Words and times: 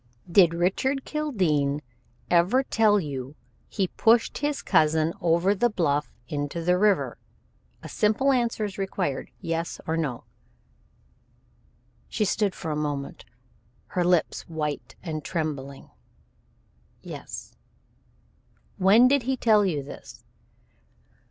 "Did 0.27 0.55
Richard 0.55 1.05
Kildene 1.05 1.79
ever 2.31 2.63
tell 2.63 2.99
you 2.99 3.35
he 3.69 3.83
had 3.83 3.97
pushed 3.97 4.39
his 4.39 4.63
cousin 4.63 5.13
over 5.21 5.53
the 5.53 5.69
bluff 5.69 6.11
into 6.27 6.63
the 6.63 6.75
river? 6.75 7.19
A 7.83 7.87
simple 7.87 8.31
answer 8.31 8.63
is 8.65 8.79
required, 8.79 9.29
yes, 9.41 9.79
or 9.85 9.97
no!" 9.97 10.23
She 12.09 12.25
stood 12.25 12.55
for 12.55 12.71
a 12.71 12.75
moment, 12.75 13.25
her 13.89 14.03
lips 14.03 14.41
white 14.49 14.95
and 15.03 15.23
trembling. 15.23 15.91
"Yes!" 17.03 17.55
"When 18.77 19.07
did 19.07 19.21
he 19.29 19.37
tell 19.37 19.67
you 19.67 19.83
this?" 19.83 20.23